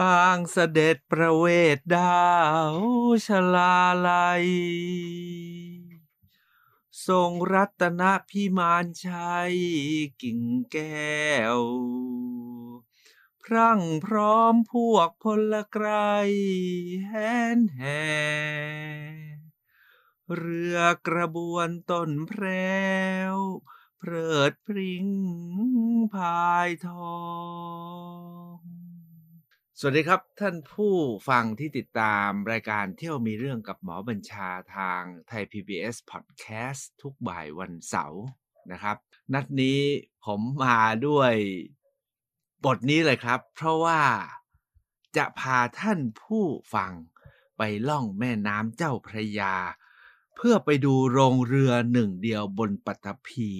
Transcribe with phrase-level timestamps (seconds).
[0.00, 2.30] ปางเสด็จประเวทดา
[2.72, 2.74] ว
[3.26, 3.78] ชลา
[4.08, 4.46] ลัย
[7.06, 9.56] ทรงรัตนพิมานชัย
[10.22, 10.42] กิ่ง
[10.72, 11.24] แก้
[11.56, 11.60] ว
[13.42, 15.88] พรั่งพร้อมพวกพลไกร
[17.08, 17.14] แห
[17.56, 18.08] นแห่
[20.34, 20.78] เรือ
[21.08, 22.44] กระบวนต้นแพร
[23.34, 23.36] ว
[23.98, 25.06] เพลิดพริ้ง
[26.14, 27.18] พายทอ
[28.28, 28.29] ง
[29.82, 30.94] สวัสดีครับท่านผู้
[31.28, 38.22] ฟังที่ติดตามรายการเที่ยวมีเรื่องกับหมอบัญชาทางไทย PBS Podcast ทุกบ่ายวันเสาร์
[38.72, 38.96] นะครับ
[39.34, 39.80] นัดนี้
[40.24, 41.32] ผมมาด้วย
[42.64, 44.00] บทนี้เลยครับ เพราะว่า
[45.16, 46.44] จะพาท่านผู้
[46.74, 46.92] ฟัง
[47.58, 49.54] ไปล่องแม่น้ำเจ้าพระยา
[50.36, 53.52] เพื่อไปดูโรงเรือหนึ่งเดียวบนปัตภี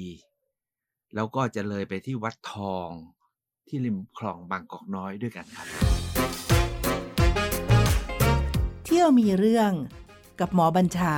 [1.14, 2.90] แล้วก็จะเลยไปที่วัดทอง
[3.66, 5.99] ที่ริมคลองบางกอกน้อยด้วยกันครับ
[8.84, 9.72] เที่ยวมีเรื่อง
[10.40, 11.16] กับหมอบัญชา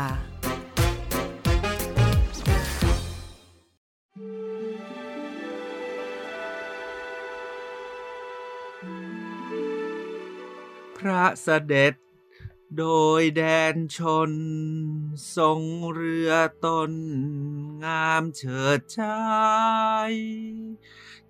[10.96, 11.94] พระเสด็จ
[12.78, 12.86] โด
[13.20, 13.42] ยแด
[13.74, 13.98] นช
[14.30, 14.32] น
[15.36, 15.60] ทรง
[15.92, 16.32] เรือ
[16.64, 16.92] ตน
[17.84, 19.22] งามเฉิดชา
[20.10, 20.12] ย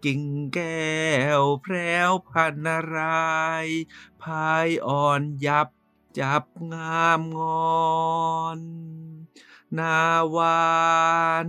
[0.05, 1.03] กิ่งแก้
[1.41, 1.75] วแพร
[2.09, 3.67] วพันราย
[4.23, 5.69] พายอ่อนยับ
[6.19, 8.61] จับงามงอน
[9.79, 9.99] นา
[10.37, 10.59] วา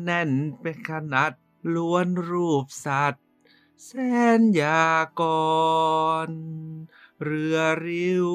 [0.03, 1.31] แน่นเป็นขนาด
[1.73, 3.25] ล้วนรูปสัตว์
[3.83, 3.89] แส
[4.39, 4.89] นยา
[5.21, 5.23] ก
[6.27, 6.29] ร
[7.23, 8.29] เรือริ้ว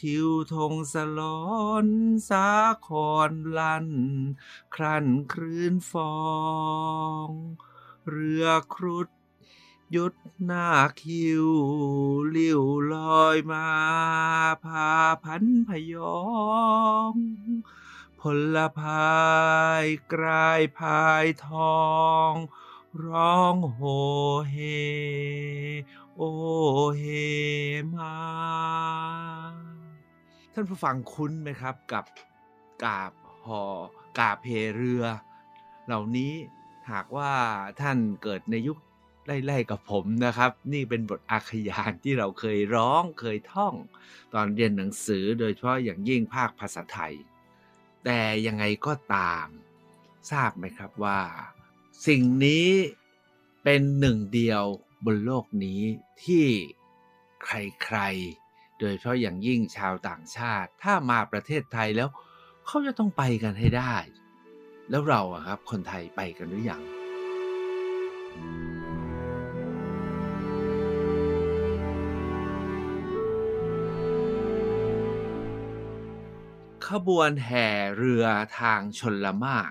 [0.00, 1.42] ทิวธงสลอ
[1.84, 1.86] น
[2.28, 2.48] สา
[2.86, 2.88] ค
[3.28, 3.88] รลัน
[4.74, 6.16] ครันคลื่นฟอ
[7.26, 7.28] ง
[8.08, 9.08] เรือครุฑ
[9.96, 10.68] ยุดหน้า
[11.02, 11.46] คิว
[12.36, 12.62] ลิ้ว
[12.92, 13.68] ลอยมา
[14.64, 14.90] พา
[15.24, 16.26] พันพยอ
[17.12, 17.14] ง
[18.20, 18.22] พ
[18.54, 19.12] ลพา
[19.82, 21.48] ยกลายพายท
[21.80, 21.82] อ
[22.30, 22.32] ง
[23.06, 23.80] ร้องโห
[24.50, 24.56] เฮ
[26.16, 26.22] โอ
[26.98, 27.04] เฮ
[27.94, 28.16] มา
[30.52, 32.04] ท่านผู้ฟังคุ้นไหมครับกับ
[32.84, 33.12] กาบ
[33.46, 33.64] หอ
[34.18, 35.04] กาบเพเรือ
[35.86, 36.32] เหล่านี้
[36.90, 37.32] หากว่า
[37.80, 38.78] ท่านเกิดในยุค
[39.46, 43.74] ไล่ๆกับผมนะครับ นี่เป็นบทอาขยานที่เราเคยร้องเคยท่อง
[44.34, 47.14] ตอนเรียนหนังสือโดยเฉพาะอย่างยิ่งภาคภาษาไทย
[48.04, 49.46] แต่ยังไงก็ตาม
[50.30, 51.20] ทราบไหมครับว่า
[52.06, 52.68] สิ่งนี้
[53.64, 54.62] เป็นหนึ่งเดียว
[55.04, 55.82] บนโลกนี้
[56.24, 56.46] ที่
[57.44, 62.08] ใครๆ โดยเฉพาะอย่างยิ่งชาวต่างชาติ ถ้ามาประเทศไทยแล้ว
[62.66, 63.94] เขาจะต้องไปกันให้ได้
[64.90, 66.82] แล้วเราอะครับคนไทยไปกันหรือยัง
[76.88, 78.24] ขบวนแห่เรือ
[78.58, 79.70] ทางชนละมาก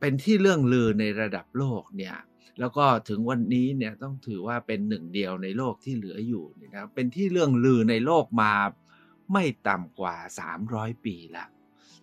[0.00, 2.16] เป็นที่เรื่องลือในระดับโลกเนี่ย
[2.60, 8.52] แล้วก็ถึงวันนี้เนี่ยต้องถือว่าเป็นหนึ่งเดียวในโลกที่เหลืออยู่นะครับเป็นที่เรื่องลือในโลกมา
[9.32, 10.16] ไม่ต่ำกว่า
[10.58, 11.46] 300 ปีละ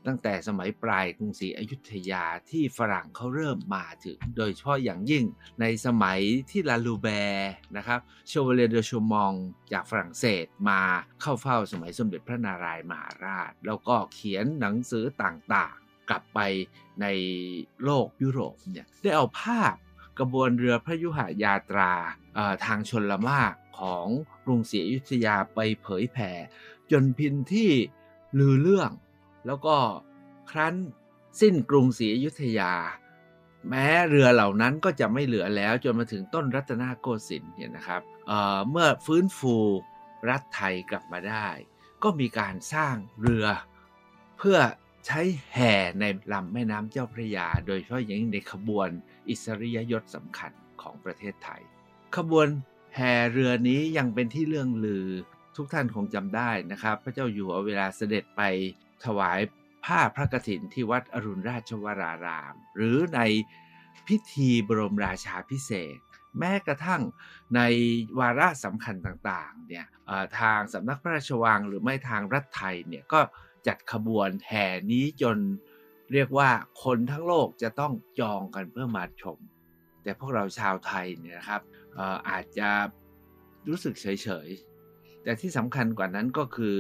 [0.08, 5.26] ตั้งแต่สมัยปลายกรุงศรีอยุธยาที่ฝรั่งเขาเริ่มมาถึง โดยเฉพาะอย่างยิ่ง
[5.62, 9.34] ในสมัยที่ลาลูแบร์นะครับโชวเลเดอชมอง
[9.74, 10.82] จากฝรั่งเศสมา
[11.22, 16.40] เข้าเฝ้าสมัยสมเด็จพระนารายณ์มหาราช แล้วก็เขียนหนังสือต่างๆ กลับไป
[17.02, 17.06] ใน
[17.84, 19.74] โลกยุโรปเนี่ยได้เอาภาพ
[20.20, 21.94] กระบวนเรือพระยุหายาตรา
[22.66, 24.06] ทางชนละมากของ
[24.46, 26.32] กรุงศรีอยุธยาไปเผยแผ่
[26.92, 27.72] จนพินที่
[28.40, 28.92] ลือเรื่อง
[29.46, 29.76] แล้วก็
[30.52, 30.76] ครั้น
[31.42, 32.74] สิ้นกรุงศรีอยุธยา
[33.70, 39.56] แม้เรือเหล่านั้นก็จะไม่เหลือแล้วจนมาถึงต้นรัตนโกสินทร์เนี่ยนะครับเเมื่อฟื้นฟู
[40.30, 41.48] รัฐไทยกลับมาได้
[42.04, 43.46] ก็มีการสร้างเรือ
[44.38, 44.58] เพื่อ
[45.06, 45.22] ใช้
[45.54, 48.90] แห่ในลำแม่น้ำเจ้าพระยา โดยเฉพาะอย่างยิ่งในขบวน
[49.30, 50.52] อิสริยยศสำคัญ
[50.82, 51.62] ของประเทศไทย
[52.16, 52.48] ขบวน
[52.96, 55.08] แห่เรือนี้ยังเป็นที่เรื่องลือ
[55.56, 58.42] ทุกท่านคงจำได้นะครับ พระเจ้าอยู่หัวเวลาเสด็จไป
[59.04, 59.40] ถวาย
[59.86, 63.20] ผ้าพระกฐินที่วัดอรุณราชวราราม หรือใน
[64.08, 65.98] พิธีบรมราชาพิเศษ
[66.40, 67.02] แม้กระทั่ง
[67.56, 67.62] ใน
[68.20, 69.86] วาระสำคัญต่างๆเนี่ย
[70.40, 73.20] ทางสำนักพระราชวังหรือไม่ทางรัฐไทยเนี่ยก็
[73.68, 75.38] จัดขบวนแห่นี้จน
[76.14, 76.50] เรียกว่า
[76.84, 79.40] คนทั้งโลกจะต้องจองกันเพื่อมาชม
[80.04, 81.62] แต่พวกเราชาวไทยเนี่ยนะครับ
[82.30, 82.70] อาจจะ
[83.68, 84.08] รู้สึกเฉ
[84.48, 86.78] ยๆ แต่ที่สำคัญกว่านั้นก็คือ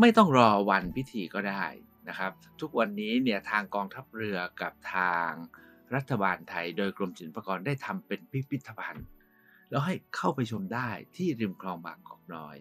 [0.00, 1.64] ไม่ต้องรอวันพิธีก็ได้
[2.08, 5.30] นะครับ ทุกวันนี้เนี่ยทางกองทัพเรือกับทาง
[5.94, 9.06] รัฐบาลไทย โดยกรมศิลปากรได้ทำเป็นพิพิธภัณฑ์
[9.70, 12.56] แล้วให้เข้าไปชมได้ที่ริมคลองบางกอกน้อย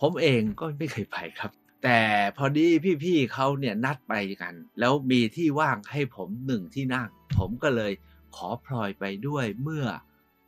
[0.00, 1.52] ผมเองก็ไม่เคยไปครับ
[1.84, 2.00] แต่
[2.36, 2.66] พอดี
[3.04, 7.08] พี่ๆเขาเนี่ยนัดไปกัน แล้วมีที่ว่างให้ผมหนึ่งที่นั่ง
[7.38, 7.92] ผมก็เลย
[8.36, 9.86] ขอพลอยไปด้วยเมื่อ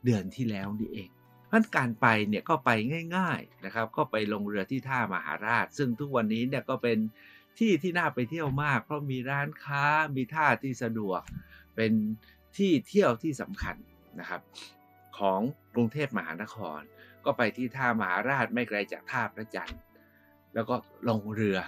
[0.04, 1.10] เดือนที่แล้วนี่เอง
[1.50, 2.70] พราะการไปเนี่ยก็ไป
[3.16, 6.98] ง่ายๆนะครับ ก็ไปลงเรือที่ท่ามหาราช ซึ่งทุกวันนี้เนี่ยก็เป็น
[7.58, 9.84] ที่ที่น่าไปเที่ยวมาก เพราะมีร้านค้า
[10.16, 11.20] มีท่าที่สะดวก
[11.76, 11.92] เป็น
[12.56, 13.76] ที่เที่ยวที่สำคัญ
[14.20, 14.40] นะครับ
[15.18, 15.40] ของ
[15.74, 16.80] กรุงเทพมหานคร
[17.24, 19.80] ก็ไปที่ท่ามหาราชไม่ไกลจากท่าพระจันทร์
[20.54, 20.74] แล้วก็
[21.08, 21.58] ลงเรือ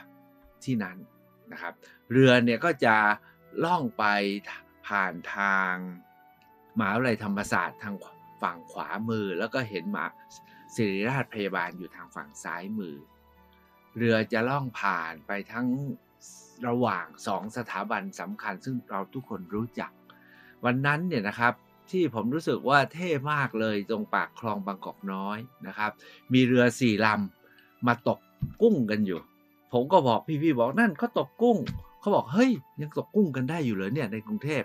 [0.65, 0.97] ที่นั้น
[1.53, 1.75] นะครับ
[2.13, 2.97] เรือเนี่ยก็จะ
[3.65, 4.05] ล่องไป
[4.87, 5.73] ผ่านทาง
[6.79, 7.95] มหาวิทยาลัยธรรมศาสตร์ทาง
[8.43, 10.05] ฝั่งขวามือแล้วก็เห็นมา
[10.75, 12.97] ศิริราชพยาบาลอยู่ทางฝั่งซ้ายมือ
[13.97, 15.67] เรือจะล่องผ่านไปทั้ง
[16.67, 19.91] ระหว่างสองสถาบันสำคัญ ซึ่งเราทุกคนรู้จัก
[20.65, 21.55] วันนั้นเนี่ยนะครับ
[21.91, 25.91] ที่ผมรู้สึกว่าเท่มากเลยตรงปากคลองบางกอกน้อยนะครับ
[26.33, 28.19] มีเรือสี่ลำมาตก
[28.63, 29.21] กุ้งกันอยู่
[29.73, 31.59] ผมก็บอกพี่ๆบอกนั่นเขาตกกุ้ง
[32.01, 32.51] เขาบอกเฮ้ย
[32.81, 34.63] ยังตกกุ้งกันได้อยู่เลยเนี่ยในกรุงเทพ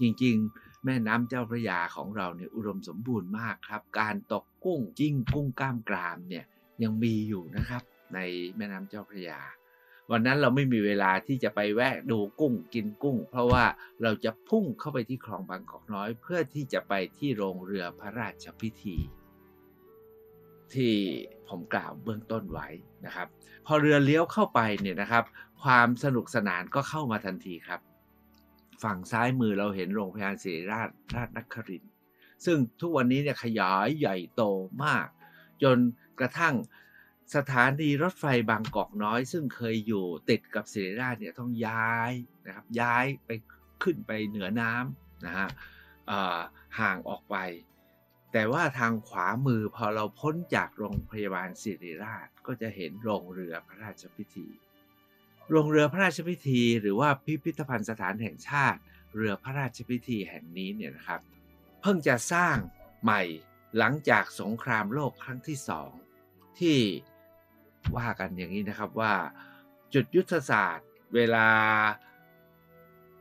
[0.00, 6.44] จริงๆ แม่น้ำเจ้าพระยาของเราเนี่ยอุดมสมบูรณ์มากครับ การตกกุ้งจิ้งกุ้งกล้ามกรามเนี่ย
[6.82, 7.82] ยังมีอยู่นะครับ
[8.14, 8.18] ใน
[8.56, 9.40] แม่น้ำเจ้าพระยา
[10.10, 13.64] วันนั้นเราไม่มีเวลาที่จะไปแวะดูกุ้งกินกุ้ง เพราะว่า
[14.02, 18.96] เราจะพุ่งเข้าไปที่คลองบางกอกน้อย เพื่อที่จะไปที่โรงเรือพระราชพิธี
[20.74, 20.94] ที่
[21.48, 22.68] ผมกล่าวเบื้องต้นไว้
[23.04, 23.28] นะครับ
[23.66, 25.24] พอเรือเลี้ยวเข้าไปเนี่ยนะครับ
[25.62, 27.80] ความสนุกสนานก็เข้ามาทันทีครับ
[28.82, 31.84] ฝั่งซ้ายมือเราเห็นโรงพยาบาลศิริราชราชนคริน
[32.44, 34.42] ซึ่งทุกวันนี้เนี่ยขยายใหญ่โต
[34.84, 35.06] มาก
[35.62, 35.78] จน
[36.20, 36.54] กระทั่ง
[37.36, 42.12] สถานีรถไฟบางกอกน้อย ซึ่งเคยอยู่ติดกับศิริราชเนี่ยต้องย้าย
[42.46, 43.30] นะครับย้ายไป
[43.82, 45.48] ขึ้นไปเหนือน้ำนะฮะ
[46.80, 47.36] ห่างออกไป
[48.32, 54.48] แต่ว่าทางขวามือพอเราพ้นจากโรงพยาบาลศิริราชก็จะเห็นโรงเรือพระราชพิธี
[55.50, 58.78] โรงเรือพระราชพิธี หรือว่าพิพิธภัณฑ์สถานแห่งชาติ
[59.14, 61.20] เรือพระราชพิธีแห่งนี้เนี่ยนะครับ
[61.80, 62.56] เพิ่งจะสร้าง
[63.02, 63.22] ใหม่
[63.78, 65.90] หลังจากสงครามโลกครั้งที่สอง
[66.58, 66.78] ที่
[67.96, 69.14] ว่ากันอย่างนี้นะครับว่า
[69.94, 71.48] จุดยุทธศาสตร์ เวลา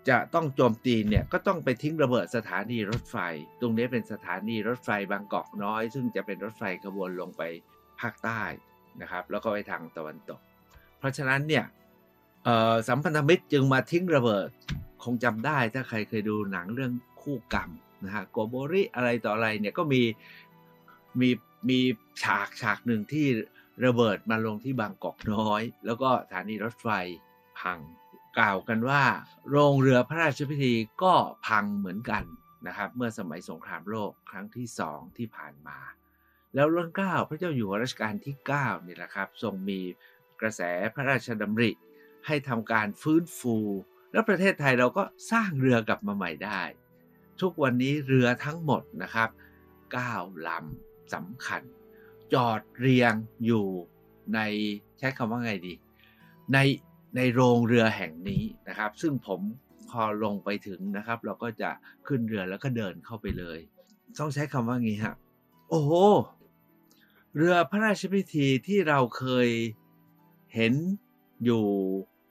[0.10, 3.18] จะต้องโจมตีเนี่ยก็ต้องไปทิ้งระเบิดสถานีรถไฟ
[3.62, 7.42] ตรงนี้เป็นสถานีรถไฟบางกอกน้อย ซึ่งจะเป็นรถไฟขบวนลงไป
[8.02, 8.42] ภาคใต้
[9.02, 10.40] นะครับ แล้วก็ไปทางตะวันตก
[11.00, 11.66] เพราะฉะนั้นเนี่ย
[12.88, 14.50] สัมพันธมิตรจึงมาทิ้งระเบิด
[15.04, 17.70] คงจำได้ถ้าใครเคยดูหนังเรื่องคู่กรรม
[18.06, 20.02] นะฮะโกโบริอะไรต่ออะไรเนี่ยก็มี
[21.20, 21.30] มี
[21.70, 21.80] มี
[22.24, 23.28] ฉากฉากหนึ่งที่
[23.86, 26.88] ระเบิดมาลงที่บางกอกน้อย แล้วก็สถานีรถไฟ
[27.60, 27.80] พัง
[28.38, 29.04] กล่าวกันว่า
[29.50, 31.14] โรงเรือพระราชพิธีก็
[31.48, 32.24] พังเหมือนกัน
[32.68, 35.78] นะครับ เมื่อสมัยสงครามโลกครั้งที่สองที่ผ่านมา
[36.54, 39.80] แล้วรัชกาพระเจ้าอยู่หัวรัชกาลที่9นี่แหละครับ ทรงมี
[40.42, 40.62] กระแส
[40.96, 41.72] พระราชดำริ
[42.28, 43.58] ให้ทำการฟื้นฟู
[44.12, 46.62] แล้วประเทศไทยเราก็สร้างเรือกลับมาใหม่ได้
[47.42, 49.30] ทุกวันนี้เรือทั้งหมดนะครับ
[49.88, 51.62] 9ลำสำคัญ
[52.34, 53.14] จอดเรียง
[53.46, 53.68] อยู่
[54.34, 54.40] ใน
[55.00, 55.74] ใช้คำว่าไงดี
[56.54, 56.58] ใน
[57.16, 59.42] ในโรงเรือแห่งนี้นะครับ ซึ่งผม
[59.90, 61.70] พอลงไปถึงนะครับ เราก็จะ
[62.08, 63.60] ขึ้นเรือแล้วก็เดินเข้าไปเลย
[64.20, 65.16] ต้องใช้คำว่างี้ฮะ
[65.70, 65.92] โอ้โห
[67.36, 69.50] เรือพระราชพิธีที่เราเคย
[70.54, 70.74] เห็น
[71.44, 71.66] อยู่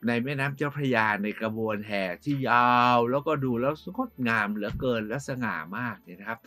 [0.07, 6.39] ในแม่น้ำเจ้าพระยาในกระบวนแห่ที่ยาวแล้วก็ดูแล้วงดงามเหลือเกินและสง่ามากเนี่ยนะครับ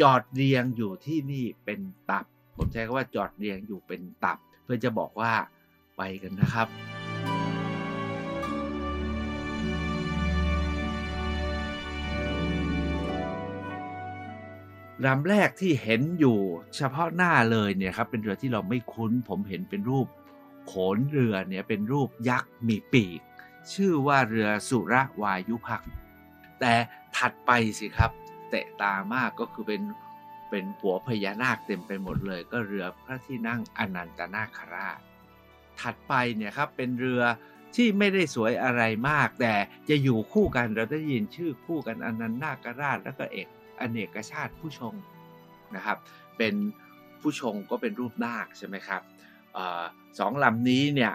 [0.00, 2.24] จอดเรียงอยู่ที่นี่เป็นตับ
[2.56, 5.32] ผมใช้คำว่าจอดเรียงอยู่เป็นตับ เพื่อจะบอกว่า
[5.96, 6.68] ไปกันนะครับ
[15.06, 16.38] ลำแรกที่เห็นอยู่
[16.76, 20.06] เฉพาะหน้าเลยเนี่ยครับเป็นเรือที่เราไม่คุ้น ผมเห็นเป็นรูป
[20.66, 23.20] โขนเรือเนี่ยเป็นรูปยักษ์มีปีก
[23.72, 25.82] ชื่อว่าเรือสุรวายุพัก
[26.60, 26.72] แต่
[27.16, 28.10] ถัดไปสิครับ
[28.50, 29.82] เตะตามากก็คือเป็น
[30.50, 34.98] เป็นหัวพญานาคเต็มไปหมดเลย ก็เรือพระที่นั่งอนันตนาคราช
[35.80, 37.22] ถัดไปเนี่ยครับเป็นเรือ
[37.74, 39.54] ที่ไม่ได้สวยอะไรมาก แต่
[39.88, 43.48] จะอยู่คู่กันเราได้ยินชื่อคู่กันอนันตนาคราช แล้วก็เอก
[43.80, 44.94] อเนกชาติผู้ชง
[45.74, 45.98] นะครับ
[46.38, 46.54] เป็น
[47.20, 49.02] ผู้ชงก็เป็นรูปนาคใช่ไหมครับ
[50.18, 51.12] สองลำนี้เนี่ย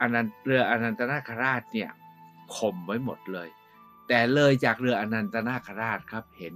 [0.00, 1.90] อนันเรืออนันตนาคราชเนี่ย
[2.56, 3.48] ข่มไว้หมดเลย
[4.08, 6.54] แต่เลยจากเรืออนันตนาคราชครับเห็น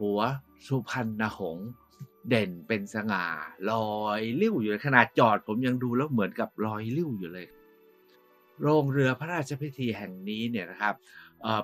[0.00, 0.20] หัว
[0.66, 1.70] สุพรรณหงษ์
[2.28, 3.24] เด่นเป็นสง่า
[3.70, 7.46] ลอยลิ้วอยู่ขนาดจอดผมยังดูแล้วเหมือนกับลอยลิ้วอยู่เลย
[8.60, 10.94] โรงเรือพระราชพิธีแห่งนี้เนี่ยนะครับ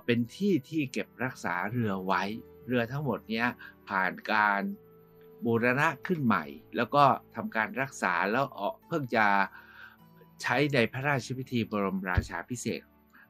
[0.05, 2.23] เป็นที่ที่เก็บรักษาเรือไว้
[2.67, 3.45] เรือทั้งหมดนี้
[3.89, 4.61] ผ่านการ
[5.45, 6.45] บูรณะขึ้นใหม่
[6.77, 9.27] แล้วก็ทำการรักษาแล้วออกเพิ่งจะ
[10.43, 12.83] ใช้ในพระราชพิธีบรมราชาพิเศษ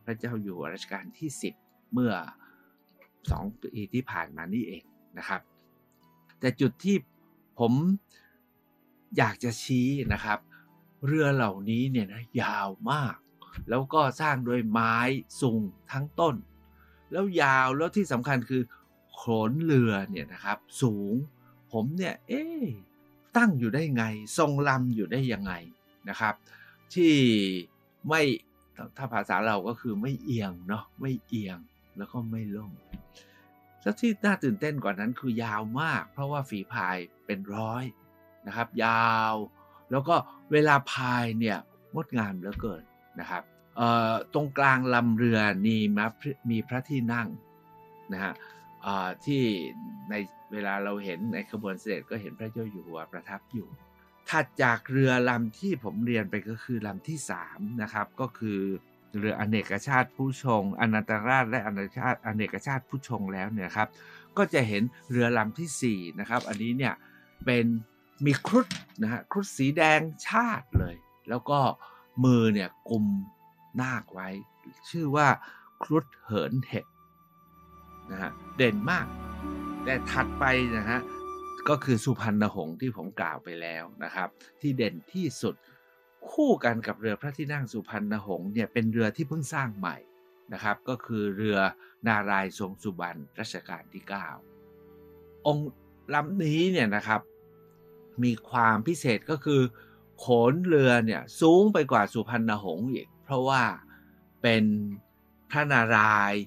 [0.04, 1.30] พระเจ้าอยู่รัชกาลที่
[1.61, 2.12] 10 เมื่อ
[3.30, 4.83] สองปีที่ผ่านมานี่เอง
[5.18, 5.40] นะครับ
[6.40, 6.97] แต่จุดที่
[7.59, 7.73] ผม
[9.16, 10.38] อยากจะชี้นะครับ
[11.06, 13.16] เรือเหล่านี้เนี่ยนะยาวมาก
[13.68, 14.97] แล้วก็สร้างโดยไม้
[15.40, 16.35] สูงทั้งต้น
[17.12, 18.62] แล้วยาวแล้วที่สำคัญคือ
[19.14, 21.14] โขนเรือเนี่ยนะครับสูง
[21.75, 22.43] ผมเนี่ยเอ๊
[23.37, 24.04] ตั้งอยู่ได้ไง
[24.38, 25.52] ทรงลำอยู่ได้ยังไง
[26.09, 26.35] นะครับ
[26.95, 27.14] ที่
[28.09, 28.23] ไม่
[28.97, 31.59] ถ้าภาษาเราก็คือไม่เอียงเนาะไม่เอียง
[31.97, 32.73] แล้วก็ไม่ล่ม
[33.83, 37.85] แล้วที่น่าตื่นเต้นกว่านั้นคือยาวมาก เพราะว่าฝีพายเป็นร้อย
[38.47, 39.35] นะครับ ยาว
[39.90, 40.14] แล้วก็
[40.52, 41.59] เวลาพายเนี่ย
[41.95, 42.83] งดงามเหลือเกิน
[43.21, 43.43] นะครับ
[44.35, 45.81] ตรงกลางลำเรือนี่
[46.50, 47.28] มีพระที่นั่ง
[48.12, 48.33] นะฮะ
[49.26, 49.43] ที่
[50.11, 50.14] ใน
[50.53, 53.69] เวลาเราเห็นในขบวนเสด็จก็เห็นพระเจ้าอยู่หัวประทับอยู่
[54.29, 58.61] ถัดจากเรือลำที่ผมเรียนไปก็คือลำที่3นะครับก็คือ
[59.19, 63.88] เรืออเนกชาติผู้ชง อนันตราชและอเนกชาติอเนกชาติผู้ชงแล้วเนี่ยครับ
[64.37, 66.95] ก็จะเห็นเรือลำที่4นะครับอันนี้เนี่ย
[67.45, 67.64] เป็น
[68.25, 68.67] มีครุฑ
[69.03, 70.97] นะฮะครุฑสีแดงชาติเลย
[71.29, 71.59] แล้วก็
[72.25, 73.05] มือเนี่ยกุม
[73.83, 74.29] นาคไว้
[74.91, 75.29] ชื่อว่า
[75.83, 76.87] ครุฑเหินเห็ด
[78.11, 79.07] นะฮะเด่นมาก
[79.85, 80.45] แต่ถัดไป
[80.79, 81.01] นะฮะ
[81.69, 84.29] ก็คือสุพรรณหงษ์ที่ผมกล่าวไปแล้วนะครับ
[84.61, 85.55] ที่เด่นที่สุด
[86.31, 89.97] คู่กันกับเรือพระที่นั่งสุพรรณหงษ์เนี่ยเป็นเรือที่เพิ่งสร้างใหม่
[90.53, 91.59] นะครับก็คือเรือ
[92.07, 94.05] นารายทรงสุบรรณรัชกาลที่
[94.75, 95.69] 9 องค์
[96.15, 97.21] ลำนี้เนี่ยนะครับ
[98.25, 99.63] มีความพิเศษก็คือ
[100.19, 103.63] โขนเรือเนี่ยสูงไปกว่าสุพรรณหงษ์อีก เพราะว่า
[104.43, 104.65] เป็น
[105.51, 106.43] พระนารายณ์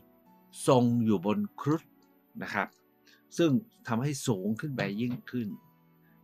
[0.67, 1.83] ทรงอยู่บนครุฑ
[2.43, 2.67] นะครับ
[3.37, 3.51] ซึ่ง
[3.87, 5.49] ทำให้สูงขึ้นไปยิ่งขึ้น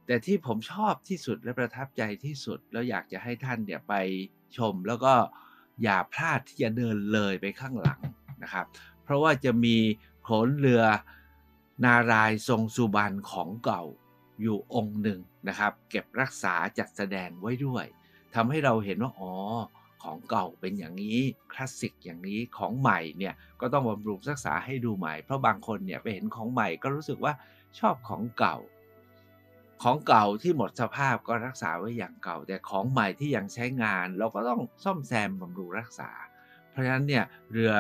[0.05, 3.93] แต่ที่ผมชอบที่สุดและประทับใจที่สุด แล้วอยากจะให้ท่านเนี่ยไป
[4.57, 5.13] ชม แล้วก็
[5.83, 7.99] อย่าพลาดที่จะเดินเลยไปข้างหลัง
[8.43, 8.65] นะครับ
[9.03, 9.77] เพราะว่าจะมี
[10.23, 10.83] โขนเรือ
[11.85, 13.83] นารายทรงสุบรรณของเก่า
[14.41, 17.85] อยู่องค์หนึ่งนะครับ เก็บรักษาจัดแสดงไว้ด้วย
[18.35, 19.33] ทำให้เราเห็นว่าอ๋อ
[20.03, 21.17] ของเก่าเป็นอย่างนี้
[21.53, 27.33] คลาสสิกอย่างนี้ของใหม่เนี่ยก็ต้องบำรุงรักษาให้ดูใหม่ เพราะบางคนเนี่ยไปเห็นของใหม่ก็รู้สึกว่า
[27.79, 28.57] ชอบของเก่า
[29.83, 36.11] ของเก่าที่หมดสภาพก็รักษาไว้อย่างเก่า แต่ของใหม่ที่ยังใช้งาน เราก็ต้องซ่อมแซมบำรุงรักษา
[36.69, 37.73] เพราะฉะนั้นเนี่ยเรือ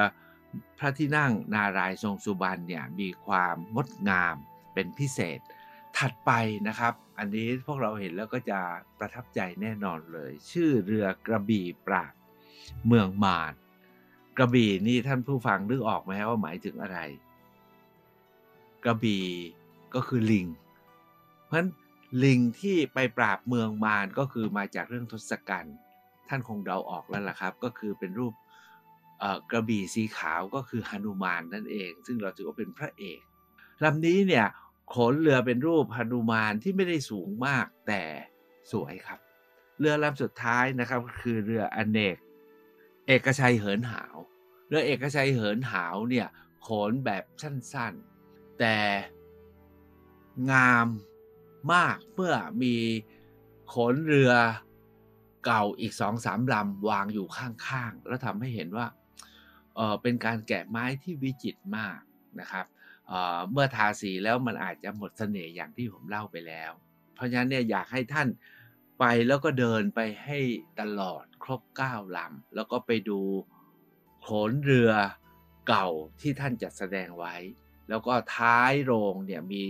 [0.77, 4.35] พระที่นั่งนารายทรงสุบรรณเนี่ยมีความงดงาม
[4.73, 5.39] เป็นพิเศษ
[5.97, 6.31] ถัดไป
[6.67, 8.59] นะครับ อันนี้พวกเราเห็นแล้วก็จะ
[8.99, 12.13] ประทับใจแน่นอนเลย ชื่อเรือกระบี่ปราบ
[12.87, 13.53] เมืองมาร
[14.37, 16.97] กระบี่นี่ท่านผู้ฟังนึกออกไหมว่าหมายถึงอะไร
[18.83, 19.25] กระบี่
[19.95, 20.47] ก็คือลิง
[21.45, 21.69] เพราะฉะนั้น
[22.23, 25.75] ลิงที่ไปปราบเมืองมารก็คือมาจากเรื่องทศกัณฐ์
[26.27, 28.33] ท่านคงเดาออกแล้วล่ะครับ ก็คือเป็นรูป
[29.51, 33.19] กระบี่สีขาวก็คือหนุมานนั่นเอง ซึ่งเราถือว่าเป็นพระเอก
[33.83, 34.47] ลำนี้เนี่ย
[34.95, 38.03] ขนเรือเป็นรูปหนุมานที่ไม่ได้สูงมากแต่
[38.71, 39.19] สวยครับ
[39.79, 42.17] เรือลำสุดท้ายนะครับก็คือเรืออเนก
[43.07, 44.15] เอกชัยเหินหาว
[44.67, 46.27] เรือเอกชัยเหินหาวเนี่ย
[46.67, 48.77] ขนแบบสั้นๆ แต่
[50.51, 50.87] งาม
[51.73, 52.75] มากเมื่อมี
[53.73, 54.31] ขนเรือ
[55.45, 58.87] เก่าอีกสองสามลำวางอยู่ข้างๆ แล้วทำให้เห็นว่า
[59.75, 61.99] เออเป็นการแกะไม้ที่วิจิตรมาก
[62.39, 62.65] นะครับ
[63.51, 66.71] เมื่อทาสีแล้วมันอาจจะหมดเสน่ห์อย่างที่ผมเล่าไปแล้ว
[67.15, 68.27] เพราะฉะนั้นเนี่ยอยากให้ท่าน
[68.99, 70.39] ไปแล้วก็เดินไปให้
[70.81, 73.21] ตลอดครบ9ลำแล้วก็ไปดู
[74.21, 74.91] โขนเรือ
[75.67, 75.87] เก่า
[76.21, 77.35] ที่ท่านจัดแสดงไว้
[77.89, 79.63] แล้วก็ท้ายโรงเนี่ยมี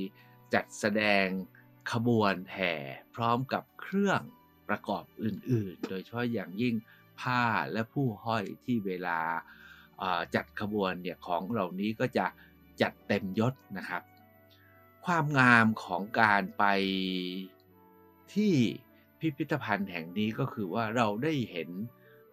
[0.54, 1.25] จัดแสดง
[1.92, 2.74] ขบวนแห่
[3.16, 4.22] พร้อมกับเครื่อง
[4.70, 6.75] ประกอบอื่น ๆ โดยเฉพาะอย่างยิ่ง
[7.22, 9.20] ผ้าและผู้ห้อยที่เวลา
[10.36, 12.25] จัดขบวนเนี่ยของเหล่านี้ก็จะ
[12.82, 14.01] จัดเต็มยศนะครับ
[15.06, 16.63] ความงามของการไป
[18.34, 18.53] ที่
[19.20, 21.70] พิพิธภัณฑ์แห่งนี้ก็คือว่าเราได้เห็น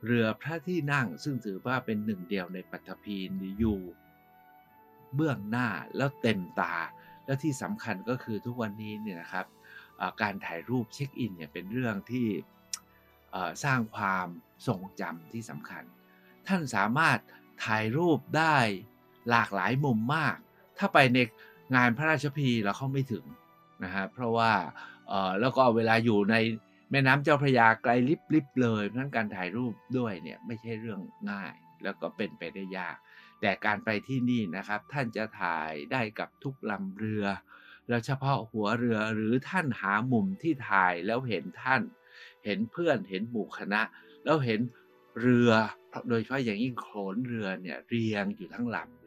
[0.05, 3.81] เรือพระที่นั่ง ซึ่งถือว่าเป็นหนึ่งเดียวในปัตภีนี้อยู่
[5.15, 6.75] เบื้องหน้าแล้วเต็มตา
[7.25, 9.47] แล้วที่สำคัญก็คือทุกวันนี้เนี่ยนะครับ
[10.23, 12.29] การถ่ายรูปเช็คอินเนี่ยเป็นเรื่องที่
[13.65, 14.27] สร้างความ
[14.67, 15.85] ทรงจำที่สำคัญ
[16.47, 17.19] ท่านสามารถ
[17.65, 18.57] ถ่ายรูปได้
[19.31, 20.37] หลากหลายมุมมาก
[20.79, 21.19] ถ้าไปใน
[21.77, 23.25] งานพระราชพิธีเราเข้าไม่ถึง
[23.85, 24.53] นะฮะเพราะว่า
[25.09, 26.37] เออแล้วก็เวลาอยู่ใน
[26.91, 32.97] แม่น้ำเจ้าพระยาไกลลิบลิบเลยเพราะนั้นการถ่ายรูปด้วยเนี่ยไม่ใช่เรื่องง่าย แล้วก็เป็นไปได้ยาก
[33.41, 37.25] แต่การไปที่นี่นะครับ ท่านจะถ่ายได้กับทุกลำเรือ
[37.89, 41.83] แล้วเฉพาะหัวเรือหรือท่านหามุมที่ถ่ายแล้วเห็นท่าน
[42.45, 43.83] เห็นเพื่อนเห็นหมู่คณะ
[44.25, 44.61] แล้วเห็น
[45.21, 45.51] เรือ
[46.09, 49.00] โดยเฉพาะอย่างยิ่งโขนเรือเนี่ยเรียงอยู่ทั้งลำ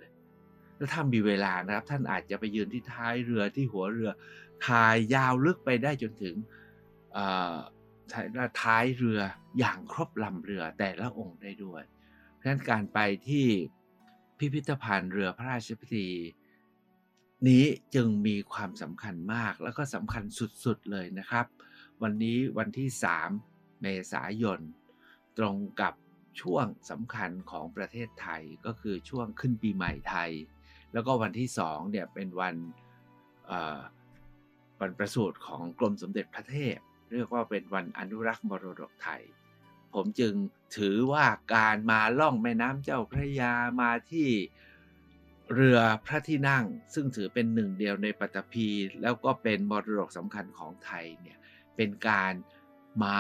[0.78, 4.10] แล้วถ้ามีเวลานะครับ ท่านอาจจะไปยืนที่ท้ายเรือที่หัวเรือ
[4.68, 6.36] ถ่ายยาวลึกไปได้จนถึง
[8.62, 9.20] ท้ายเรือ
[9.60, 11.84] อย่างครบลำเรือแต่ละองค์ได้ด้วย
[12.34, 13.46] เพราะฉะนั้นการไปที่
[14.38, 16.08] พิพิธภัณฑ์เรือพระราชพิธี
[17.48, 17.66] นี้
[17.96, 20.24] จึงมีความสำคัญมากแล้วก็สำคัญ
[20.64, 21.46] สุดๆเลยนะครับ
[22.02, 22.90] วันนี้วันที่
[23.36, 24.60] 3 เมษายน
[25.38, 25.94] ตรงกับ
[26.42, 30.32] ช่วงสำคัญของประเทศไทยก็คือช่วงขึ้นปีใหม่ไทย
[30.94, 32.56] แล้วก็วันที่2เนี่ยเป็นวัน
[34.80, 36.78] วันประสูติของกรมสมเด็จพระเทพ
[37.14, 39.22] เรียกว่าเป็นวันอนุรักษ์มรดกไทย
[39.94, 40.34] ผมจึง
[40.78, 44.30] ถือว่าการมาล่องแม่น้ำเจ้าพระยามาที่
[45.54, 48.68] เรือพระที่นั่ง ซึ่งถือเป็นหนึ่งเดียวในปัตตภี
[49.02, 51.38] แล้วก็เป็นมรดกสำคัญของไทยเนี่ย
[51.76, 52.34] เป็นการ
[53.04, 53.20] มา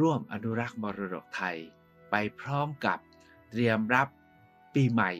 [0.00, 1.56] ร่วมอนุรักษ์มรดกไทย
[2.10, 2.98] ไปพร้อมกับ
[3.50, 4.08] เตรียมรับ
[4.74, 5.12] ปีใหม่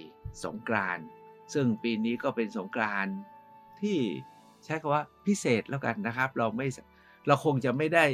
[0.44, 1.06] สงกรานต์
[1.54, 3.14] ซึ่งปีนี้ก็เป็นสงกรานต์
[3.80, 3.98] ที่
[4.64, 6.66] ใช้คำว่าพิเศษแล้วกันนะครับ เราไม่
[7.26, 8.04] เราคงจะไม่ได้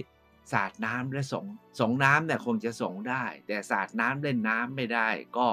[0.53, 1.45] สาดน้ำและสง
[1.81, 5.49] สงน้ำเนี่ยคงจะสงได้ แต่สาดน้ำเล่นน้ำไม่ได้ ก็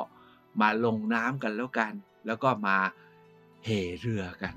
[0.62, 1.94] มาลงน้ำกันแล้วกัน
[2.26, 2.78] แล้วก็มา
[3.66, 4.54] เหเรือกัน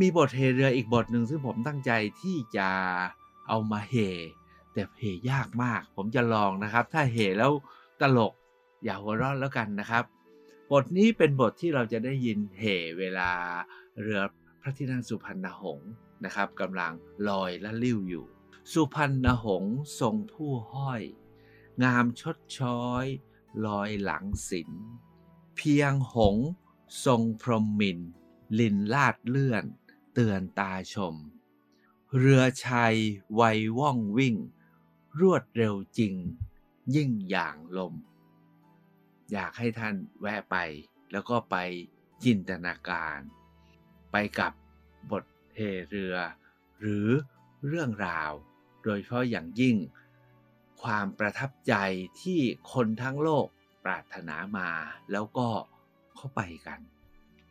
[0.00, 1.90] มีบทเหเรืออีกบทหนึ่งซึ่งผมตั้งใจ
[2.20, 2.68] ที่จะ
[3.48, 3.96] เอามาเห
[4.72, 7.52] แต่เหยากมาก ผมจะลองนะครับ ถ้าเหแล้ว
[8.00, 8.32] ตลก
[8.84, 10.04] อย่าหัวเราะแล้วกันนะครับ
[10.70, 12.64] บทนี้เป็นบทที่เราจะได้ยินเห
[12.98, 13.30] เวลา
[14.00, 14.20] เรือ
[14.60, 15.90] พระที่นั่งสุพรรณหงษ์
[16.24, 16.92] นะครับกำลัง
[17.28, 18.26] ลอยและลิ้วอยู่
[18.72, 21.02] สุพรรณหงษ์ทรงผู้ห้อย
[21.82, 23.04] งามชดช้อย
[23.66, 24.70] ลอยหลังศิล
[25.56, 26.36] เพียงหง
[27.04, 27.98] ทรงพรหมิน
[28.58, 29.64] ลินลาดเลื่อน
[30.14, 31.14] เตือนตาชม
[32.20, 32.96] เรือชัย
[33.34, 33.42] ไว
[33.78, 34.36] ว่องวิ่ง
[35.20, 36.14] รวดเร็วจริง
[36.94, 37.94] ยิ่งอย่างลม
[39.32, 40.56] อยากให้ท่านแวะไป
[41.12, 41.56] แล้วก็ไป
[42.24, 43.18] จินตนาการ
[44.12, 44.52] ไปกับ
[45.10, 45.24] บท
[45.54, 46.16] เฮเรือ
[46.80, 47.08] หรือ
[47.66, 48.32] เรื่องราว
[48.84, 49.76] โดยเฉพาะอย่างยิ่ง
[50.82, 51.74] ความประทับใจ
[52.22, 52.40] ที่
[52.72, 53.46] คนทั้งโลก
[53.84, 54.70] ปรารถนามา
[55.12, 55.48] แล้วก็
[56.16, 56.80] เข้าไปกัน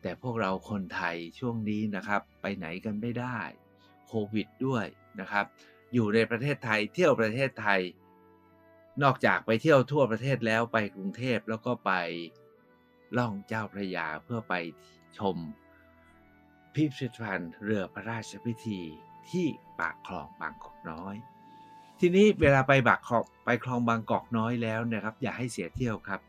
[0.02, 3.38] แต่พวกเราคนไทยช่วงนี้นะครับ ไปไหนกันไม่ได้
[4.06, 4.86] โควิดด้วย
[5.20, 5.44] นะครับ
[5.94, 7.80] อยู่ในประเทศไทยเที่ยวประเทศไทย
[9.02, 11.92] นอกจากไปเที่ยวทั่วประเทศแล้วไปกรุงเทพแล้วก็ไป
[13.16, 14.54] ล่องเจ้าพระยาเพื่อไป
[15.18, 15.36] ชม
[16.74, 18.80] พิพิธภัณฑ์เรือพระราชพิธี
[19.30, 19.46] ที่
[19.80, 21.16] ปากคลองบางกอกน้อย
[22.00, 26.20] ทีนี้เวลาไปบากคลองไปคลองบางกอกน้อยแล้วนะครับ อย่าให้เสียเที่ยวครับ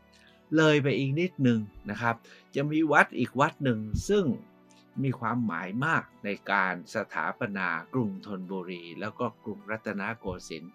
[0.56, 1.58] เลยไปอีกนิดหนึ่ง
[1.90, 2.14] นะครับ
[2.54, 4.24] จะมีวัดอีกวัดหนึ่งซึ่ง
[5.02, 10.72] มีความหมายมากในการสถาปนากรุงธนบุรี แล้วก็กรุงรัตนโกสินทร์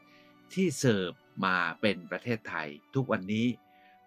[0.54, 1.12] ที่เสิร์ฟ
[1.46, 3.48] มาเป็นประเทศไทยทุกวันนี้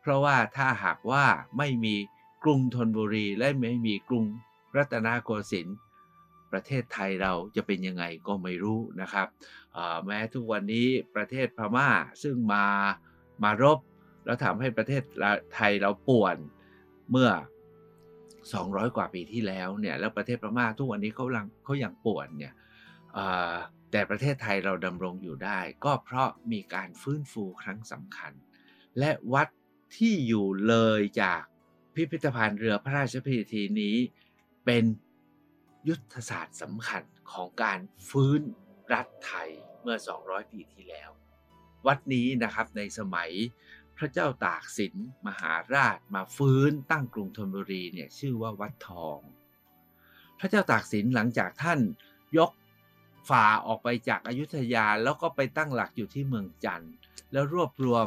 [0.01, 1.25] เพราะว่าถ้าหากว่า
[1.59, 1.97] ไม่มี
[2.45, 4.25] กรุงธนบุรีและไม่มีกรุง
[4.77, 5.77] รัตนโกสินทร์
[6.53, 9.29] ประเทศไทยเราจะเป็นยังไงก็ไม่รู้นะครับ
[10.07, 11.89] แม้ทุกวันนี้ประเทศพม่า
[12.23, 12.67] ซึ่งมา
[13.43, 13.79] มารบ
[14.25, 15.03] แล้วทำให้ประเทศ
[15.55, 16.37] ไทยเราป่วน
[17.11, 17.31] เมื่อ
[18.55, 22.55] 200 กว่าปีที่แล้วเนี่ยแล้วประเทศพม่าทุกวันนี้เขาลังเขาอยังปวนเนี่ย
[23.91, 28.33] แต่ประเทศไทยเราดำรงอยู่ได้ ก็เพราะมีการฟื้นฟูครั้งสำคัญ
[28.99, 29.49] และวัด
[29.97, 31.43] ที่อยู่เลยจาก
[31.95, 33.97] พิพิธภัณฑ์เรือพระราชพิธีนี้
[34.65, 34.85] เป็น
[35.89, 37.79] ยุทธศาสตร์สำคัญของการ
[38.09, 38.41] ฟื้น
[38.93, 39.51] รัฐไทย
[39.83, 41.11] เมื่อ 200 ปีที่แล้ว
[41.87, 43.31] วัดนี้นะครับในสมัย
[43.99, 44.95] พระเจ้าตากสิน
[45.27, 49.19] มหาราชมาฟื้นตั้งกรุงธนบุรีเนี่ยชื่อว่าวัดทอง
[50.39, 51.81] พระเจ้าตากสินหลังจากท่าน
[52.39, 52.51] ยก
[53.29, 56.93] ฝ่าออกไปจากอายุทยาแล้วก็ไปตั้งหลักอยู่ที่เมืองจันทร์
[57.33, 58.07] แล้วรวบรวม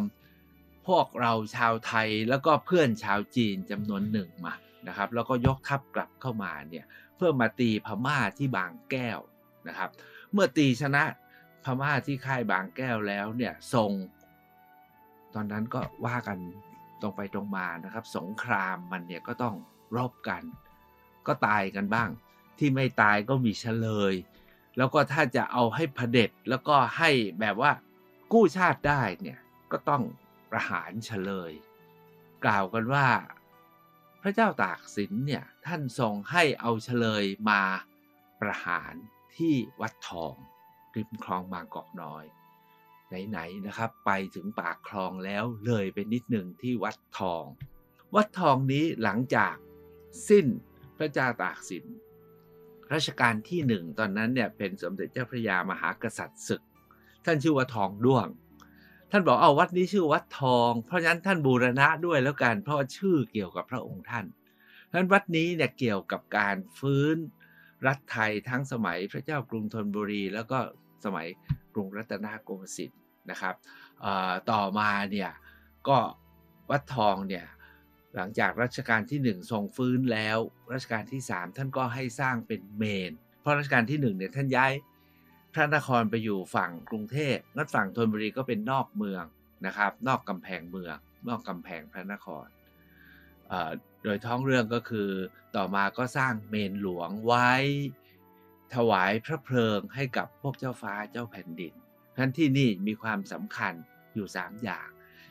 [0.87, 4.53] พวกเราชาวไทยแล้วก็เพื่อนชาวจีนจำนวนหนึ่งมา
[4.87, 9.19] นะครับ แล้วก็ยกทัพกลับเข้ามาเนี่ยเพื่อมาตีพม่าที่บางแก้ว
[9.67, 9.89] นะครับ
[10.33, 11.03] เมื่อตีชนะ
[11.63, 13.91] พม่าที่ค่ายบางแก้วแล้วเนี่ยทรง
[15.35, 16.37] ตอนนั้นก็ว่ากัน
[17.01, 19.55] ตรงไปตรงมานะครับ สงครามมันเนี่ยก็ต้อง
[19.97, 20.43] รบกัน
[21.27, 22.09] ก็ตายกันบ้าง
[22.57, 24.13] ที่ไม่ตายก็มีเฉลย
[24.77, 27.71] แล้วก็ถ้าจะเอาให้พเด็จแล้วก็ให้แบบว่า
[28.33, 29.39] กู้ชาติได้เนี่ย
[29.71, 30.03] ก็ต้อง
[30.51, 31.51] ประหารเฉลย
[32.45, 33.07] กล่าวกันว่า
[34.21, 37.61] พระเจ้าตากสินเนี่ยท่านทรงให้เอาเฉลยมา
[38.41, 38.93] ประหาร
[39.35, 40.33] ที่วัดทอง
[40.95, 42.23] ริมคลองบางกอกน้อย
[43.29, 47.43] ไหนๆนะครับ ไปถึงปากคลองแล้วเลยไปนิดหนึ่งที่วัดทอง
[48.15, 49.55] วัดทองนี้หลังจาก
[50.29, 50.45] สิ้น
[50.97, 51.85] พระเจ้าตากสิน
[52.93, 56.61] รัชกาลที่หนึ่งตอนนั้นเนี่ยเป็นสมเด็จเจ้าพระยามหากษัตริย์ศึก
[57.25, 58.27] ท่านชื่อว่าทองด้วง
[59.11, 64.25] ท่านบอกเอาวัดนี้ชื่อวัดทอง เพราะฉะนั้นท่านบูรณะด้วยแล้วกันเพราะชื่อเกี่ยวกับพระองค์ท่าน
[64.85, 67.15] เพราะฉะนั้นวัดนี้เนี่ยเกี่ยวกับการฟื้น
[67.87, 70.59] รัฐไทยทั้งสมัยพระเจ้ากรุงธนบุรี แล้วก็
[71.05, 71.27] สมัย
[71.73, 73.01] กรุงรัตนโกสินทร์
[73.31, 73.55] นะครับ
[74.51, 75.31] ต่อมาเนี่ย
[75.87, 75.97] ก็
[76.69, 77.45] วัดทองเนี่ย
[78.15, 80.37] หลังจากรัชกาลที่ 1 ทรงฟื้นแล้ว
[80.73, 84.71] รัชกาลที่ 3 ท่านก็ให้สร้างเป็นเมน เพราะรัชกาลที่1เนี่ยท่านย้าย
[85.53, 89.23] พระนครไปอยู่ฝั่งกรุงเทพงั้นฝั่งธนบุรีก็เป็นนอกเมือง
[89.65, 92.45] นะครับ นอกกำแพงเมือง นอกกำแพงพระนคร
[94.03, 95.09] โดยท้องเรื่องก็คือ
[95.55, 97.51] ต่อมาก็สร้างเมนหลวงไว้
[98.75, 101.73] ถวายพระเพลิงให้กับพวกเจ้าฟ้าเจ้าแผ่นดิน
[102.17, 103.73] ท่านที่นี่มีความสำคัญ
[104.13, 104.87] อยู่ 3 อย่าง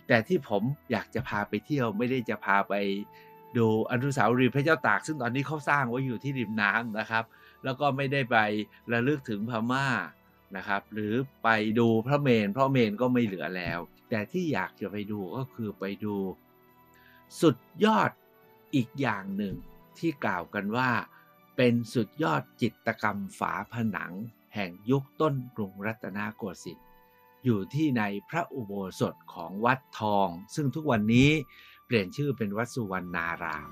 [0.07, 2.75] แต่ที่ผมอยากจะพาไปเที่ยวไม่ได้จะพาไป
[3.57, 7.25] ดูอนุสาวรีย์พระเจ้าตาก ซึ่งตอนนี้เขาสร้างไว้อยู่ที่ริมน้ำนะครับ
[7.65, 8.37] แล้วก็ไม่ได้ไป
[8.93, 9.87] ระลึกถึงพม่า
[10.57, 11.49] นะครับ หรือไป
[11.79, 13.79] ดูพระเมนเพราะเมนก็ไม่เหลือแล้ว
[14.11, 16.17] แต่ที่อยากจะไปดูก็คือไปดู
[17.41, 18.11] สุดยอด
[18.75, 19.55] อีกอย่างหนึ่ง
[19.99, 20.91] ที่กล่าวกันว่า
[21.61, 24.13] เป็นสุดยอดจิตกรรมฝาผนัง
[24.55, 26.87] แห่งยุคต้นกรุงรัตนโกสินทร์
[27.45, 31.31] อยู่ที่ในพระอุโบสถของวัดทอง ซึ่งทุกวันนี้
[31.87, 33.71] เปลี่ยนชื่อเป็นวัดสุวรรณาราม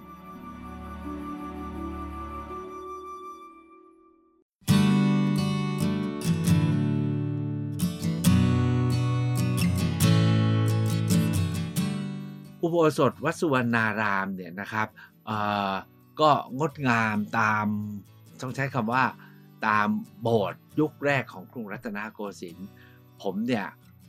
[12.63, 14.89] อุโบสถวัดสุวรรณารามเนี่ยนะครับ
[16.21, 17.67] ก็งดงามตาม
[18.41, 19.05] ต้องใช้คำว่า
[19.67, 19.89] ตาม
[20.23, 22.69] โบสถ์ยุคแรกของกรุงรัตนโกสินทร์
[23.23, 23.67] ผมเนี่ย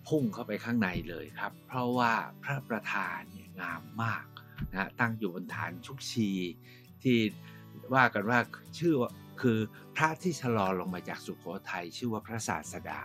[0.07, 4.25] พุ่งเข้าไปข้างในเลยครับ เพราะว่าพระประธานเนี่ยงามมาก
[4.71, 6.31] นะตั้งอยู่บนฐานชุกชี
[7.03, 7.17] ที่
[7.93, 8.39] ว่ากันว่า
[8.79, 9.59] ชื่อว่าคือ
[9.95, 13.01] พระที่ชะลอลงมาจากสุโขทัยชื่อว่าพระศาสดา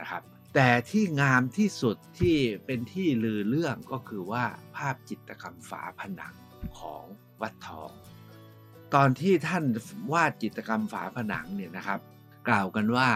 [0.00, 0.22] นะครับ
[0.54, 4.44] แต่ที่งามที่สุดที่เป็นที่ลือเรื่องก็คือว่า
[4.76, 6.34] ภาพจิตรกรรมฝาผนัง
[6.78, 7.04] ของ
[7.40, 7.90] วัดทอง
[8.94, 9.64] ตอนที่ท่าน
[10.12, 12.00] วาดจิตรกรรมฝาผนังเนี่ยนะครับ
[12.48, 13.08] กล่าวกันว่า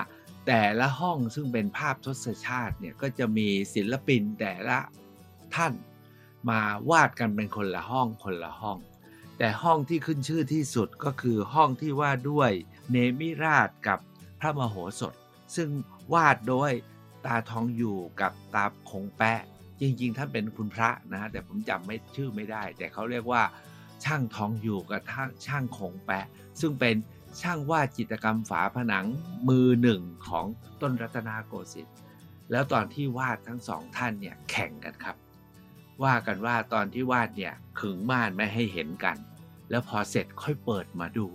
[0.47, 4.79] แต่ละห้องซึ่งเป็นภาพทศชาติเนี่ยก็จะมีศิลปินแต่ละ
[5.55, 5.73] ท่าน
[6.51, 8.79] มาวาดกันเป็นคนละห้องคนละห้อง
[9.39, 12.51] แต่ห้องที่ขึ้นชื่อที่สุดก็คือห้องที่วาดด้วย
[12.91, 13.99] เนมิราชกับ
[14.41, 15.15] พระมโหสถ
[15.57, 15.69] ซึ่ง
[16.15, 16.73] วาดโดย
[17.27, 19.41] ตาทองอยู่กับตาคงแปะ
[19.81, 23.43] จริง ๆ ท่านเป็นคุณพระนะแต่ผมจำไม่ชื่อไม่ได้ แต่เขาเรียกว่า
[24.05, 25.03] ช่างทองอยู่กับ
[25.47, 26.27] ช่างคงแปะ
[26.61, 26.97] ซึ่งเป็น
[27.41, 29.07] ช่างวาดจิตรกรรมฝาผนัง
[29.49, 30.47] มือหนึ่งของ
[30.81, 31.97] ต้นรัตนโกสินทร์
[32.51, 35.17] แล้วตอนที่วาดทั้งสองท่านเนี่ยแข่งกันครับ
[36.03, 39.17] ว่ากันว่าตอนที่วาดเนี่ยขึงม่านไม่ให้เห็นกัน
[39.71, 41.29] แล้วพอเสร็จค่อยเปิดมาดู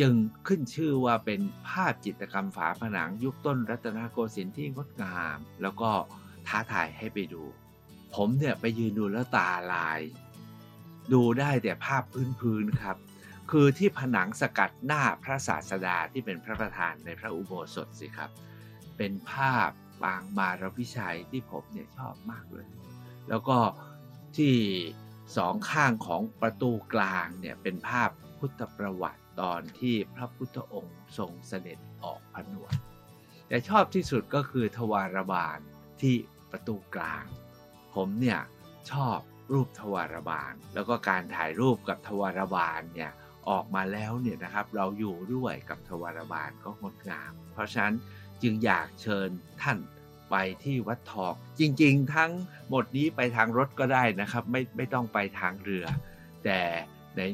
[0.00, 0.14] จึง
[0.46, 5.90] ขึ้นชื่อว่าเป็นภาพจิตรกรรมฝาผนังยุคต้นรัตนโกสินทร์ที่งดงาม แล้วก็
[6.46, 7.42] ท้าทายให้ไปดู
[8.14, 10.00] ผมเนี่ยไปยืนดูแล้วตาลาย
[11.12, 12.02] ดูได้แต่ภาพ
[12.40, 12.96] พื้นๆครับ
[13.50, 18.30] คือที่ผนังสกัดหน้าพระศาสดาที่เป็นพระประธานในพระอุโบสถสิครับ
[18.96, 19.70] เป็นภาพ
[20.04, 22.66] บางมารวิชัยที่ผมเนี่ยชอบมากเลย
[23.28, 23.58] แล้วก็
[24.36, 24.54] ที่
[25.36, 32.74] สองข้างของประตูกลางเนี่ยเป็นภาพพุทธประวัติตอนที่พระพุทธองค์ทรงเสด็จออกผนวด
[33.48, 35.58] แต่ชอบที่สุดก็คือทวารบาล
[36.00, 36.14] ที่
[36.50, 37.24] ประตูกลาง
[37.94, 38.40] ผมเนี่ย
[38.92, 39.18] ชอบ
[39.52, 43.12] รูปทวารบาล แล้วก็การถ่ายรูปกับทวารบาลเนี่ย
[43.48, 47.94] ออกมาแล้วเนี่ยนะครับเราอยู่ด้วยกับทวารบาลก็งดงาม เพราะฉะนั้น
[48.42, 49.28] จึงอยากเชิญ
[49.62, 49.78] ท่าน
[50.30, 52.32] ไปที่วัดทองจริง ๆ ทั้ง
[52.68, 55.86] หมดนี้ไปทางรถก็ได้นะครับ ไม่ไม่ต้องไปทางเรือ
[56.44, 56.60] แต่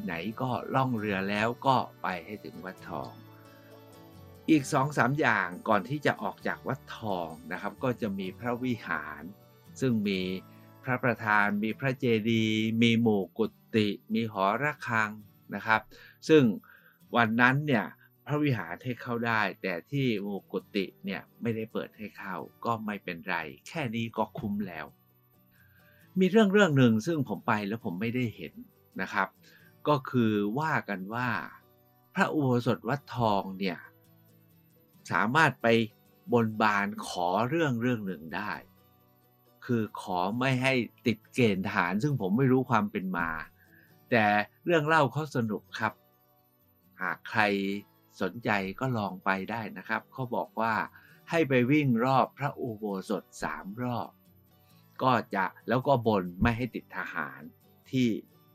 [0.04, 3.10] ไหนๆก็ล่องเรือแล้วก็ไปให้ถึงวัดทอง
[4.50, 9.22] อีกสองสามอย่างก่อนที่จะออกจากวัดทองนะครับ ก็จะมีพระวิหาร
[9.80, 10.20] ซึ่งมี
[10.86, 15.10] พระประธาน มีพระเจดีย์มีหมู่กุฏิมีหอระฆัง
[15.54, 15.80] นะครับ
[16.28, 16.42] ซึ่ง
[17.16, 17.86] วันนั้นเนี่ย
[18.26, 23.36] พระวิหารให้เข้าได้ แต่ที่หมู่กุฏิเนี่ยไม่ได้เปิดให้เข้าก็ไม่เป็นไร
[23.68, 24.86] แค่นี้ก็คุ้มแล้ว
[26.20, 28.52] มีเรื่องเรื่องหนึ่งซึ่งผมไปแล้วผมไม่ได้เห็น
[29.00, 29.28] นะครับ
[29.88, 31.28] ก็คือว่ากันว่า
[32.14, 33.78] พระอุโบสถวัดทองเนี่ย
[35.12, 35.66] สามารถไป
[36.32, 38.52] บนบานขอเรื่องเรื่องหนึ่งได้
[39.66, 40.72] คือขอไม่ให้
[41.06, 43.28] ติดเกณฑ์ทหาร ซึ่งผมไม่รู้ความเป็นมา
[44.10, 44.24] แต่
[44.64, 45.92] เรื่องเล่าเขาสนุกครับ
[47.02, 47.42] หากใคร
[48.20, 48.50] สนใจ
[48.80, 50.74] ก็ลองไปได้นะครับ เขาบอกว่า
[51.30, 54.10] ให้ไปวิ่งรอบพระอุโบสถสามรอบ
[55.02, 57.40] ก็จะแล้วก็บนไม่ให้ติดทหาร
[57.90, 58.08] ที่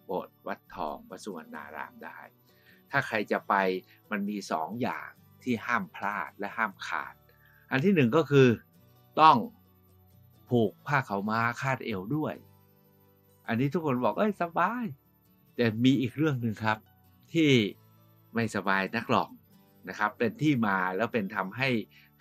[0.06, 2.19] โบสถ์วัดทองวัดสุวรรณารามได้
[2.91, 3.54] ถ้าใครจะไป
[4.12, 5.10] มันมีสองอย่าง
[5.43, 7.15] ที่ห้ามพลาดและห้ามขาด
[7.71, 8.47] อันที่หนึ่งก็คือ
[9.21, 9.38] ต้อง
[10.51, 12.33] ผูกผ้าเขาม้าคาดเอวด้วย
[13.47, 14.85] อันนี้ทุกคนบอกเอ้ยสบาย
[15.55, 16.77] แต่มีอีกเรื่องหนึ่งครับ
[17.33, 17.51] ที่
[18.33, 19.29] ไม่สบายนักหรอก
[19.87, 21.69] นะครับ เป็นที่มาแล้วเป็นทำให้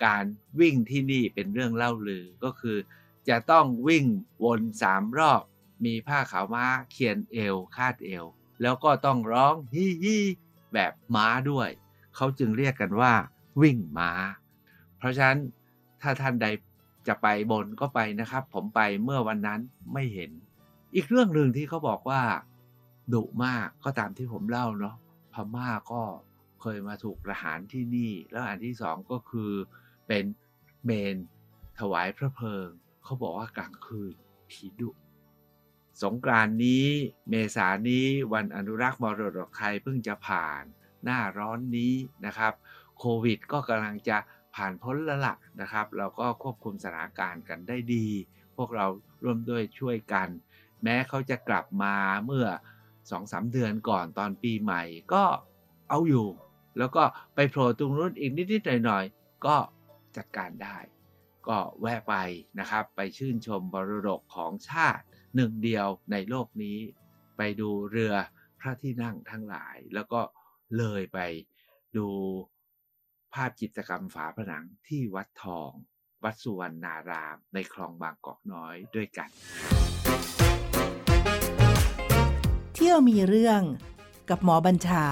[0.05, 0.25] การ
[0.61, 2.77] วิ่งที่นี่เป็นเรื่องเล่าลือก็คือ
[3.29, 4.05] จะต้องวิ่ง
[4.45, 5.43] วนสามรอบ
[5.85, 8.25] มีผ้าขาวม้าเขียนเอวคาดเอว
[8.63, 10.25] แล้วก็ต้องร้องฮี่ฮี่
[10.75, 11.69] แบบม้าด้วย
[12.17, 13.13] เขาจึงเรียกกันว่า
[13.63, 14.11] วิ่งม้า
[14.99, 15.39] เพราะฉะนั้น
[16.01, 16.47] ถ้าท่านใด
[17.09, 19.61] จะไปบนก็ไปนะครับ ผมไปเมื่อวันนั้น
[19.93, 20.31] ไม่เห็น
[20.95, 22.23] อีกเรื่องหนึ่งที่เขาบอกว่า
[23.15, 24.97] ดุมากก็ตามที่ผมเล่าเนาะ
[25.33, 26.03] พม่าก็
[26.61, 29.51] เคยมาถูกประหารที่นี่ แล้วอันที่สองก็คือ
[30.07, 30.25] เป็น
[30.85, 31.17] เมน
[31.79, 32.69] ถวายพระเพลิง
[33.05, 34.15] เขาบอกว่ากลางคืน
[34.51, 34.91] ผีดุ
[36.03, 36.87] สงกรานนี้
[37.29, 40.63] เมษานี้วันอนุรักษ์มรดกไทยเพิ่งจะผ่าน
[41.05, 41.95] หน้าร้อนนี้
[42.27, 42.53] นะครับ
[42.99, 44.19] โควิดก็กำลังจะ
[44.55, 48.07] ผ่านพ้นแล้วล่ะนะครับ เราก็ควบคุมสถานการณ์กันได้ดี
[48.57, 48.87] พวกเรา
[49.25, 50.29] ร่วมด้วยช่วยกัน
[50.83, 51.95] แม้เขาจะกลับมา
[52.27, 52.47] เมื่อ
[53.11, 54.83] สองสามเดือนก่อนตอนปีใหม่
[55.13, 55.25] ก็
[55.89, 56.29] เอาอยู่
[56.79, 57.03] แล้วก็
[57.35, 59.57] ไปโผล่ตรงนู้นอีกนิดๆหน่อยๆก็
[60.17, 60.79] จัดการได้
[61.49, 62.15] ก็แวะไป
[62.61, 65.05] นะครับ ไปชื่นชมบรดกของชาติ
[65.37, 66.79] หนึ่งเดียวในโลกนี้
[67.37, 68.15] ไปดูเรือ
[68.61, 70.21] พระที่นั่งทั้งหลาย แล้วก็
[70.79, 71.19] เลยไป
[71.97, 72.09] ดู
[73.35, 75.71] ภาพจิตรกรรมฝาผนังที่วัดทอง
[76.25, 79.29] วัดสุวรรณาราม ในคลองบางกอกน้อยด้วยกัน
[82.75, 83.63] เที่ยวมีเรื่อง
[84.29, 85.05] กับหมอบัญชา